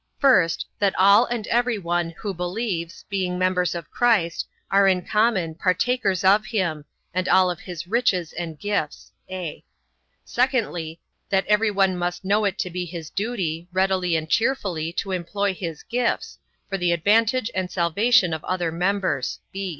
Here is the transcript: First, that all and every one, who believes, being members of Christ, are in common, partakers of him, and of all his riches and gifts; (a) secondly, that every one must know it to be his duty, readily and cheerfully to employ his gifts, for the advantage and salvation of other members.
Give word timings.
First, 0.17 0.65
that 0.79 0.97
all 0.97 1.25
and 1.27 1.45
every 1.49 1.77
one, 1.77 2.09
who 2.17 2.33
believes, 2.33 3.05
being 3.07 3.37
members 3.37 3.75
of 3.75 3.91
Christ, 3.91 4.47
are 4.71 4.87
in 4.87 5.05
common, 5.05 5.53
partakers 5.53 6.23
of 6.23 6.43
him, 6.43 6.85
and 7.13 7.27
of 7.27 7.35
all 7.35 7.53
his 7.55 7.85
riches 7.85 8.33
and 8.33 8.57
gifts; 8.59 9.11
(a) 9.29 9.63
secondly, 10.25 10.99
that 11.29 11.45
every 11.45 11.69
one 11.69 11.95
must 11.95 12.25
know 12.25 12.45
it 12.45 12.57
to 12.57 12.71
be 12.71 12.85
his 12.85 13.11
duty, 13.11 13.67
readily 13.71 14.15
and 14.15 14.27
cheerfully 14.27 14.91
to 14.93 15.11
employ 15.11 15.53
his 15.53 15.83
gifts, 15.83 16.39
for 16.67 16.79
the 16.79 16.93
advantage 16.93 17.51
and 17.53 17.69
salvation 17.69 18.33
of 18.33 18.43
other 18.45 18.71
members. 18.71 19.39